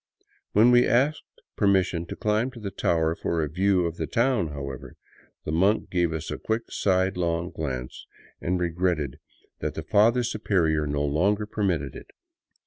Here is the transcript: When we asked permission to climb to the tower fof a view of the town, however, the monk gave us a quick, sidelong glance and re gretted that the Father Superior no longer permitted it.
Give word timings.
When 0.53 0.71
we 0.71 0.87
asked 0.87 1.21
permission 1.55 2.07
to 2.07 2.15
climb 2.15 2.49
to 2.53 2.59
the 2.59 2.71
tower 2.71 3.15
fof 3.15 3.45
a 3.45 3.47
view 3.47 3.85
of 3.85 3.97
the 3.97 4.07
town, 4.07 4.47
however, 4.47 4.95
the 5.45 5.51
monk 5.51 5.91
gave 5.91 6.11
us 6.11 6.31
a 6.31 6.39
quick, 6.39 6.63
sidelong 6.71 7.51
glance 7.51 8.07
and 8.41 8.59
re 8.59 8.69
gretted 8.71 9.19
that 9.59 9.75
the 9.75 9.83
Father 9.83 10.23
Superior 10.23 10.87
no 10.87 11.05
longer 11.05 11.45
permitted 11.45 11.95
it. 11.95 12.07